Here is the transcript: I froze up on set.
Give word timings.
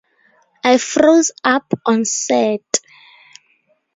I 0.63 0.79
froze 0.79 1.31
up 1.43 1.71
on 1.85 2.05
set. 2.05 2.79